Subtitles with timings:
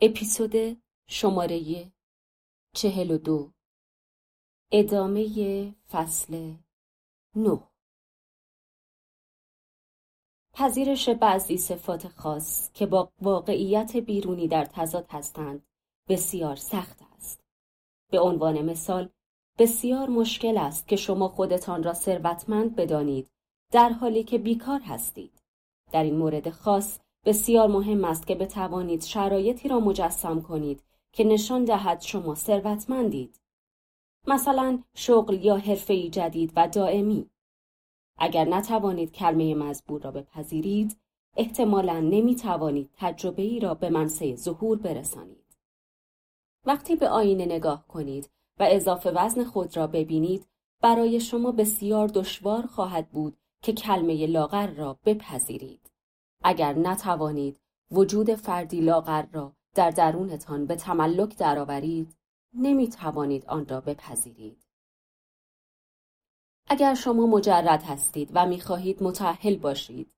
[0.00, 1.92] اپیزود شماره
[2.74, 3.52] چهل و دو.
[4.72, 6.54] ادامه فصل
[7.36, 7.60] نه.
[10.52, 15.66] پذیرش بعضی صفات خاص که با واقعیت بیرونی در تضاد هستند
[16.08, 17.40] بسیار سخت است.
[18.10, 19.10] به عنوان مثال
[19.58, 23.30] بسیار مشکل است که شما خودتان را ثروتمند بدانید
[23.72, 25.42] در حالی که بیکار هستید.
[25.92, 30.82] در این مورد خاص بسیار مهم است که بتوانید شرایطی را مجسم کنید
[31.12, 33.40] که نشان دهد شما ثروتمندید.
[34.26, 37.30] مثلا شغل یا حرفه جدید و دائمی.
[38.18, 40.96] اگر نتوانید کلمه مزبور را بپذیرید،
[41.36, 45.56] احتمالا نمی توانید تجربه ای را به منصه ظهور برسانید.
[46.66, 50.46] وقتی به آینه نگاه کنید و اضافه وزن خود را ببینید،
[50.82, 55.87] برای شما بسیار دشوار خواهد بود که کلمه لاغر را بپذیرید.
[56.42, 62.16] اگر نتوانید وجود فردی لاغر را در درونتان به تملک درآورید
[62.54, 64.66] نمی توانید آن را بپذیرید.
[66.66, 70.12] اگر شما مجرد هستید و می خواهید متعهل باشید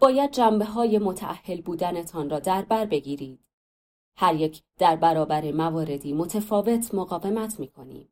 [0.00, 3.46] باید جنبه های متعهل بودنتان را در بر بگیرید.
[4.16, 8.08] هر یک در برابر مواردی متفاوت مقاومت می کنیم.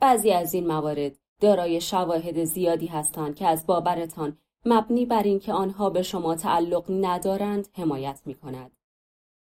[0.00, 5.90] بعضی از این موارد دارای شواهد زیادی هستند که از باورتان مبنی بر اینکه آنها
[5.90, 8.70] به شما تعلق ندارند حمایت می کند.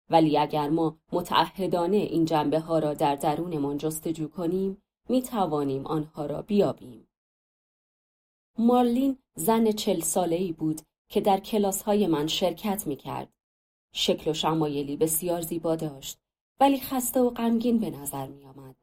[0.09, 6.25] ولی اگر ما متعهدانه این جنبه ها را در درونمان جستجو کنیم می توانیم آنها
[6.25, 7.07] را بیابیم.
[8.57, 13.33] مارلین زن چل ساله ای بود که در کلاس های من شرکت می کرد.
[13.93, 16.17] شکل و شمایلی بسیار زیبا داشت
[16.59, 18.75] ولی خسته و غمگین به نظر می آمد.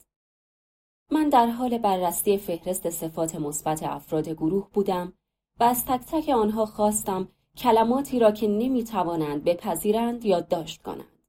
[1.11, 5.13] من در حال بررسی فهرست صفات مثبت افراد گروه بودم
[5.61, 11.23] و از تک تک آنها خواستم کلماتی را که نمی توانند بپذیرند یادداشت کنند.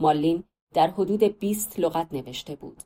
[0.00, 2.82] مالین در حدود 20 لغت نوشته بود.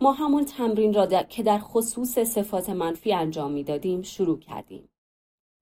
[0.00, 4.88] ما همون تمرین را که در خصوص صفات منفی انجام می‌دادیم شروع کردیم.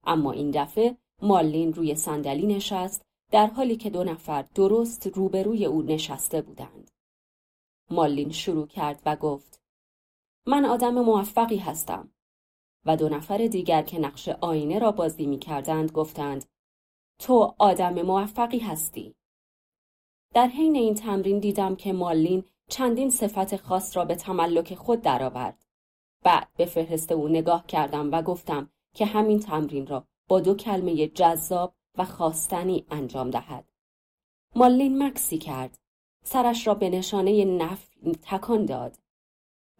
[0.04, 5.82] اما این دفعه مالین روی صندلی نشست در حالی که دو نفر درست روبروی او
[5.82, 6.90] نشسته بودند.
[7.90, 9.60] مالین شروع کرد و گفت
[10.46, 12.08] من آدم موفقی هستم.
[12.86, 16.44] و دو نفر دیگر که نقش آینه را بازی می کردند گفتند
[17.18, 19.14] تو آدم موفقی هستی.
[20.34, 25.64] در حین این تمرین دیدم که مالین چندین صفت خاص را به تملک خود درآورد.
[26.24, 31.08] بعد به فهرست او نگاه کردم و گفتم که همین تمرین را با دو کلمه
[31.08, 33.68] جذاب و خواستنی انجام دهد.
[34.56, 35.78] مالین مکسی کرد.
[36.24, 37.88] سرش را به نشانه نف
[38.22, 38.98] تکان داد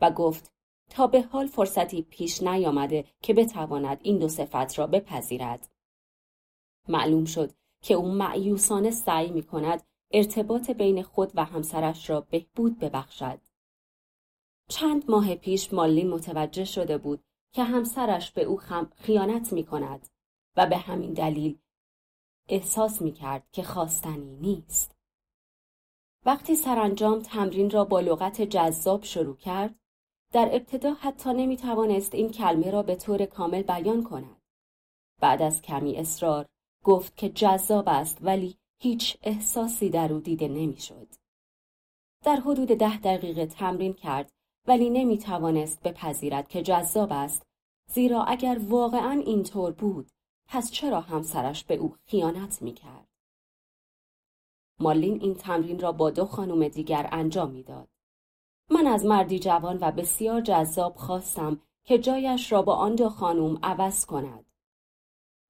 [0.01, 0.56] و گفت
[0.91, 5.69] تا به حال فرصتی پیش نیامده که بتواند این دو صفت را بپذیرد.
[6.89, 7.53] معلوم شد
[7.83, 13.41] که او معیوسانه سعی می کند ارتباط بین خود و همسرش را بهبود ببخشد.
[14.69, 18.61] چند ماه پیش مالین متوجه شده بود که همسرش به او
[18.97, 20.09] خیانت می کند
[20.57, 21.59] و به همین دلیل
[22.49, 24.97] احساس می کرد که خواستنی نیست.
[26.27, 29.75] وقتی سرانجام تمرین را با لغت جذاب شروع کرد
[30.37, 34.43] در ابتدا حتی نمی توانست این کلمه را به طور کامل بیان کند.
[35.21, 36.47] بعد از کمی اصرار
[36.85, 41.09] گفت که جذاب است ولی هیچ احساسی در او دیده نمی‌شد.
[42.25, 44.33] در حدود ده دقیقه تمرین کرد
[44.67, 47.43] ولی نمی توانست بپذیرد که جذاب است
[47.93, 50.11] زیرا اگر واقعا اینطور بود
[50.49, 53.09] پس چرا همسرش به او خیانت می کرد؟
[54.81, 57.89] مالین این تمرین را با دو خانم دیگر انجام می‌داد.
[58.71, 63.59] من از مردی جوان و بسیار جذاب خواستم که جایش را با آن دو خانم
[63.63, 64.47] عوض کند.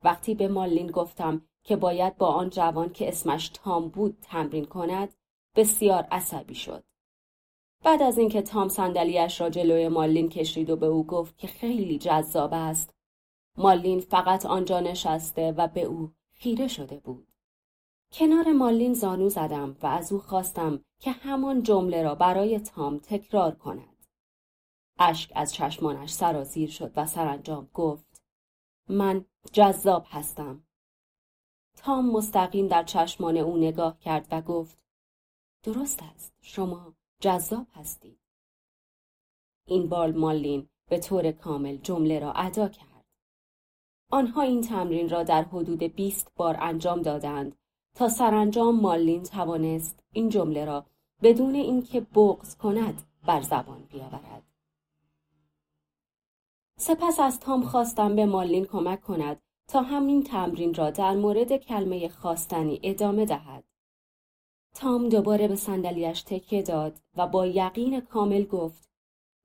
[0.04, 5.14] وقتی به مالین گفتم که باید با آن جوان که اسمش تام بود تمرین کند
[5.56, 6.84] بسیار عصبی شد.
[7.84, 11.98] بعد از اینکه تام صندلیاش را جلوی مالین کشید و به او گفت که خیلی
[11.98, 12.94] جذاب است
[13.56, 17.28] مالین فقط آنجا نشسته و به او خیره شده بود.
[18.12, 23.54] کنار مالین زانو زدم و از او خواستم که همان جمله را برای تام تکرار
[23.54, 24.06] کند.
[24.98, 28.22] اشک از چشمانش سرازیر شد و سرانجام گفت
[28.88, 30.64] من جذاب هستم.
[31.76, 34.78] تام مستقیم در چشمان او نگاه کرد و گفت
[35.62, 38.20] درست است شما جذاب هستید.
[39.66, 43.04] این بال مالین به طور کامل جمله را ادا کرد.
[44.10, 47.56] آنها این تمرین را در حدود 20 بار انجام دادند
[47.96, 50.86] تا سرانجام مالین توانست این جمله را
[51.22, 54.42] بدون اینکه بغض کند بر زبان بیاورد.
[56.78, 62.08] سپس از تام خواستم به مالین کمک کند تا همین تمرین را در مورد کلمه
[62.08, 63.64] خواستنی ادامه دهد.
[64.74, 68.90] تام دوباره به صندلیاش تکیه داد و با یقین کامل گفت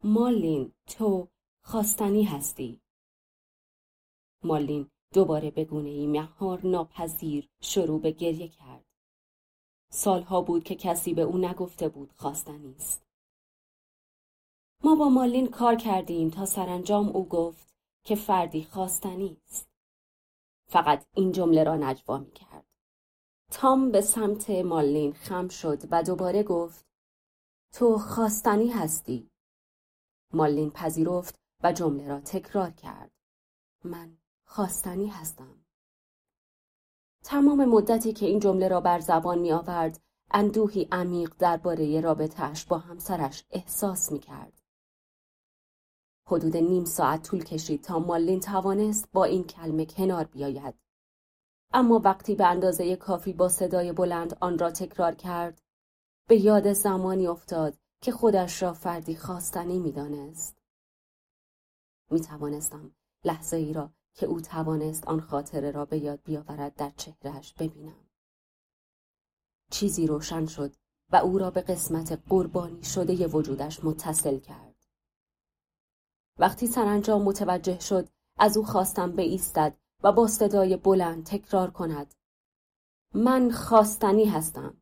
[0.04, 1.28] مالین تو
[1.64, 2.82] خواستنی هستی
[4.44, 8.86] مالین دوباره به گونه ای مهار ناپذیر شروع به گریه کرد.
[9.90, 13.12] سالها بود که کسی به او نگفته بود خواستنی است
[14.84, 19.70] ما با مالین کار کردیم تا سرانجام او گفت که فردی خواستنی است.
[20.68, 22.66] فقط این جمله را نجوا می کرد.
[23.52, 26.86] تام به سمت مالین خم شد و دوباره گفت
[27.74, 29.30] تو خواستنی هستی.
[30.34, 33.12] مالین پذیرفت و جمله را تکرار کرد.
[33.84, 34.18] من
[34.54, 35.66] خواستنی هستم
[37.24, 40.00] تمام مدتی که این جمله را بر زبان می آورد
[40.32, 44.62] اندوهی عمیق درباره رابطهش با همسرش احساس می کرد.
[46.28, 50.76] حدود نیم ساعت طول کشید تا مالین توانست با این کلمه کنار بیاید.
[51.74, 55.62] اما وقتی به اندازه کافی با صدای بلند آن را تکرار کرد
[56.28, 60.58] به یاد زمانی افتاد که خودش را فردی خواستنی می‌دانست.
[62.10, 62.96] می توانستم
[63.26, 68.10] لحظه ای را که او توانست آن خاطره را به یاد بیاورد در چهرهش ببینم.
[69.72, 70.76] چیزی روشن شد
[71.12, 74.86] و او را به قسمت قربانی شده وجودش متصل کرد.
[76.38, 82.14] وقتی سرانجام متوجه شد از او خواستم به ایستد و با صدای بلند تکرار کند
[83.14, 84.82] من خواستنی هستم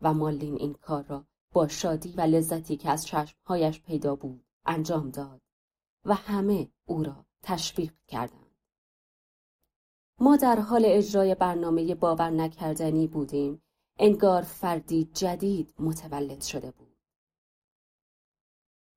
[0.00, 5.10] و مالین این کار را با شادی و لذتی که از چشمهایش پیدا بود انجام
[5.10, 5.40] داد
[6.04, 8.42] و همه او را تشویق کردند.
[10.20, 13.62] ما در حال اجرای برنامه باور نکردنی بودیم
[13.98, 16.96] انگار فردی جدید متولد شده بود.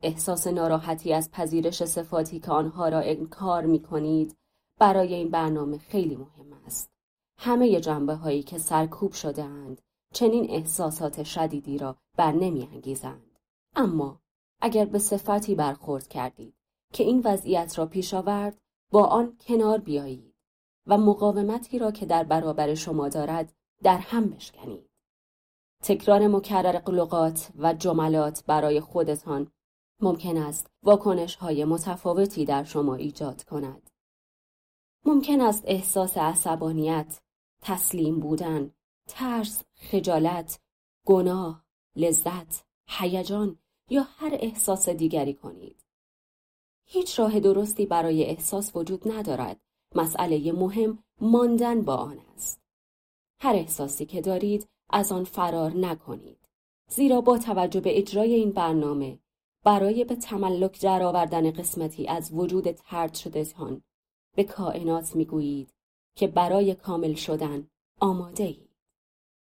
[0.01, 4.38] احساس ناراحتی از پذیرش صفاتی که آنها را انکار می کنید
[4.80, 6.91] برای این برنامه خیلی مهم است.
[7.38, 9.81] همه جنبه هایی که سرکوب شده اند
[10.13, 13.39] چنین احساسات شدیدی را بر نمی انگیزند.
[13.75, 14.21] اما
[14.62, 16.56] اگر به صفتی برخورد کردید
[16.94, 18.62] که این وضعیت را پیش آورد
[18.92, 20.36] با آن کنار بیایید
[20.88, 23.54] و مقاومتی را که در برابر شما دارد
[23.84, 24.90] در هم بشکنید.
[25.84, 29.52] تکرار مکرر قلقات و جملات برای خودتان
[30.00, 33.90] ممکن است واکنش های متفاوتی در شما ایجاد کند.
[35.06, 37.22] ممکن است احساس عصبانیت،
[37.62, 38.72] تسلیم بودن،
[39.08, 40.60] ترس، خجالت،
[41.06, 41.66] گناه،
[41.96, 43.60] لذت، هیجان
[43.90, 45.85] یا هر احساس دیگری کنید.
[46.86, 49.60] هیچ راه درستی برای احساس وجود ندارد.
[49.96, 52.60] مسئله مهم ماندن با آن است.
[53.40, 56.38] هر احساسی که دارید از آن فرار نکنید.
[56.90, 59.20] زیرا با توجه به اجرای این برنامه
[59.64, 63.82] برای به تملک درآوردن قسمتی از وجود ترد شدهتان
[64.36, 65.74] به کائنات می‌گویید
[66.16, 67.68] که برای کامل شدن
[68.00, 68.70] آماده اید.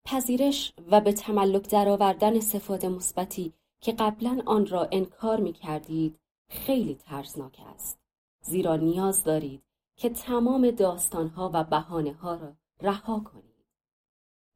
[0.05, 6.19] پذیرش و به تملک درآوردن صفات مثبتی که قبلا آن را انکار می کردید
[6.53, 7.99] خیلی ترسناک است.
[8.41, 9.63] زیرا نیاز دارید
[9.97, 13.65] که تمام داستانها و بحانه ها را رها کنید.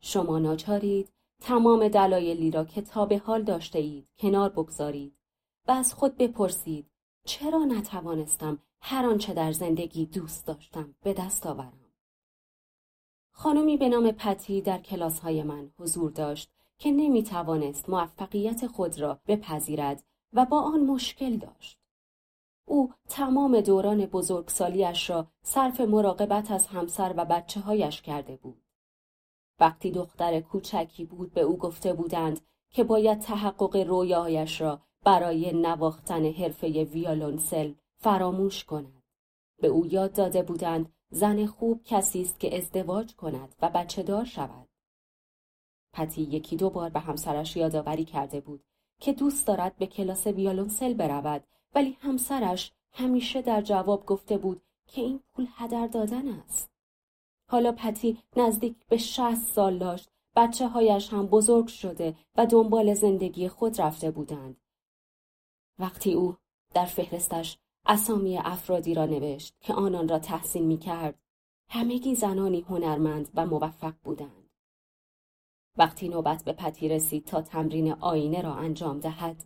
[0.00, 5.16] شما ناچارید تمام دلایلی را که تا به حال داشته اید کنار بگذارید
[5.68, 6.90] و از خود بپرسید
[7.24, 11.92] چرا نتوانستم هر آنچه در زندگی دوست داشتم به دست آورم.
[13.30, 19.00] خانمی به نام پتی در کلاس های من حضور داشت که نمی توانست موفقیت خود
[19.00, 21.85] را بپذیرد و با آن مشکل داشت.
[22.68, 28.62] او تمام دوران بزرگسالیش را صرف مراقبت از همسر و بچه هایش کرده بود.
[29.60, 36.32] وقتی دختر کوچکی بود به او گفته بودند که باید تحقق رویاهایش را برای نواختن
[36.32, 39.02] حرفه ویالونسل فراموش کند.
[39.60, 44.24] به او یاد داده بودند زن خوب کسی است که ازدواج کند و بچه دار
[44.24, 44.68] شود.
[45.92, 48.64] پتی یکی دو بار به همسرش یادآوری کرده بود
[49.00, 51.44] که دوست دارد به کلاس ویالونسل برود
[51.76, 56.70] ولی همسرش همیشه در جواب گفته بود که این پول هدر دادن است.
[57.50, 63.48] حالا پتی نزدیک به شست سال داشت بچه هایش هم بزرگ شده و دنبال زندگی
[63.48, 64.56] خود رفته بودند.
[65.78, 66.36] وقتی او
[66.74, 71.18] در فهرستش اسامی افرادی را نوشت که آنان را تحسین می کرد
[71.68, 74.50] همگی زنانی هنرمند و موفق بودند.
[75.76, 79.44] وقتی نوبت به پتی رسید تا تمرین آینه را انجام دهد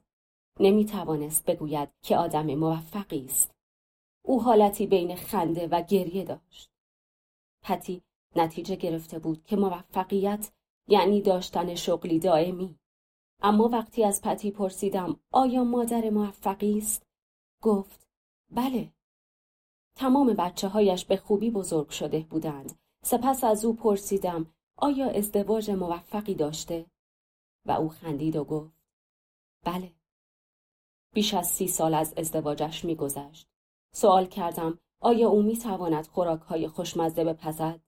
[0.60, 3.54] نمی توانست بگوید که آدم موفقی است.
[4.22, 6.70] او حالتی بین خنده و گریه داشت.
[7.62, 8.02] پتی
[8.36, 10.52] نتیجه گرفته بود که موفقیت
[10.88, 12.78] یعنی داشتن شغلی دائمی.
[13.42, 17.06] اما وقتی از پتی پرسیدم آیا مادر موفقی است؟
[17.62, 18.06] گفت
[18.50, 18.92] بله.
[19.96, 22.78] تمام بچه هایش به خوبی بزرگ شده بودند.
[23.04, 26.86] سپس از او پرسیدم آیا ازدواج موفقی داشته؟
[27.66, 28.80] و او خندید و گفت
[29.64, 29.99] بله.
[31.14, 33.48] بیش از سی سال از ازدواجش میگذشت.
[33.92, 37.80] سوال کردم آیا او می تواند خوراک های خوشمزه بپزد؟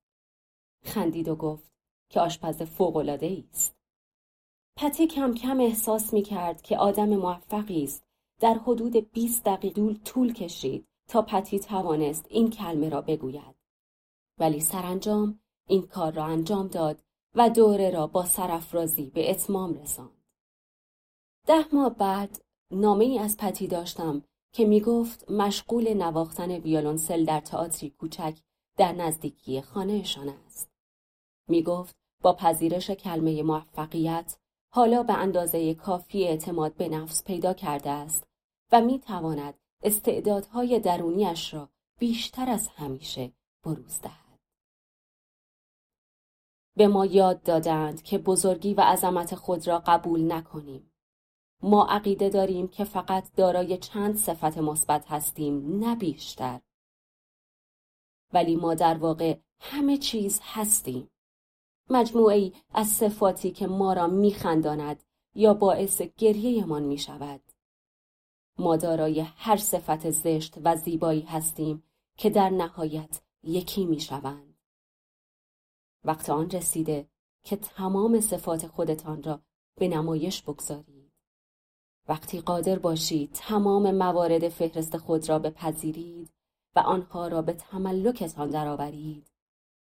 [0.85, 1.73] خندید و گفت
[2.11, 3.77] که آشپز فوقالعاده است.
[4.77, 8.05] پتی کم کم احساس می کرد که آدم موفقی است.
[8.41, 13.55] در حدود 20 دقیقه طول کشید تا پتی توانست این کلمه را بگوید.
[14.39, 17.03] ولی سرانجام این کار را انجام داد
[17.35, 20.23] و دوره را با سرافرازی به اتمام رساند.
[21.47, 22.42] ده ماه بعد
[22.73, 28.39] نامه ای از پتی داشتم که می گفت مشغول نواختن ویولونسل در تئاتری کوچک
[28.79, 30.71] در نزدیکی خانهشان است.
[31.49, 34.37] می گفت با پذیرش کلمه موفقیت
[34.75, 38.27] حالا به اندازه کافی اعتماد به نفس پیدا کرده است
[38.73, 43.33] و می تواند استعدادهای درونیش را بیشتر از همیشه
[43.65, 44.41] بروز دهد.
[46.77, 50.92] به ما یاد دادند که بزرگی و عظمت خود را قبول نکنیم.
[51.63, 56.61] ما عقیده داریم که فقط دارای چند صفت مثبت هستیم نه بیشتر.
[58.33, 61.11] ولی ما در واقع همه چیز هستیم.
[61.91, 65.03] مجموعی از صفاتی که ما را میخنداند
[65.35, 67.41] یا باعث گریهمان می شود.
[68.59, 71.83] ما دارای هر صفت زشت و زیبایی هستیم
[72.17, 74.59] که در نهایت یکی می شوند.
[76.05, 77.09] وقت آن رسیده
[77.45, 79.41] که تمام صفات خودتان را
[79.75, 80.92] به نمایش بگذارید.
[82.09, 86.31] وقتی قادر باشید تمام موارد فهرست خود را بپذیرید
[86.77, 89.33] و آنها را به تملکتان درآورید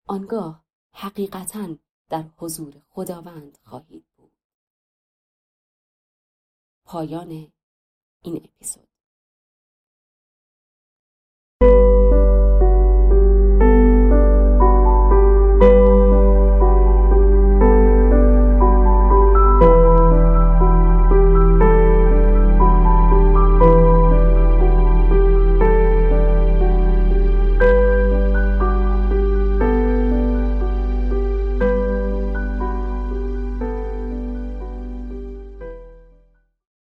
[0.08, 1.76] آنگاه حقیقتا
[2.10, 4.32] در حضور خداوند خواهید بود.
[6.86, 7.52] پایان
[8.22, 8.87] این اپیزود